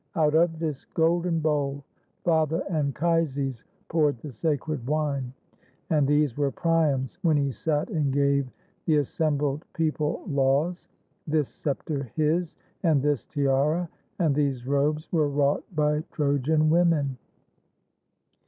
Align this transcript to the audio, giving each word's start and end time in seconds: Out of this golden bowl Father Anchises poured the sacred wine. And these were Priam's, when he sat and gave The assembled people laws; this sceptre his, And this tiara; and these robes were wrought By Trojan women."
Out 0.15 0.33
of 0.33 0.57
this 0.57 0.85
golden 0.95 1.41
bowl 1.41 1.83
Father 2.23 2.63
Anchises 2.71 3.63
poured 3.87 4.17
the 4.17 4.31
sacred 4.31 4.87
wine. 4.87 5.31
And 5.91 6.07
these 6.07 6.35
were 6.35 6.49
Priam's, 6.49 7.19
when 7.21 7.37
he 7.37 7.51
sat 7.51 7.87
and 7.91 8.11
gave 8.11 8.47
The 8.85 8.95
assembled 8.97 9.63
people 9.73 10.23
laws; 10.25 10.87
this 11.27 11.49
sceptre 11.49 12.11
his, 12.15 12.55
And 12.81 13.03
this 13.03 13.27
tiara; 13.27 13.89
and 14.17 14.33
these 14.33 14.65
robes 14.65 15.07
were 15.11 15.29
wrought 15.29 15.65
By 15.75 16.03
Trojan 16.11 16.71
women." 16.71 17.19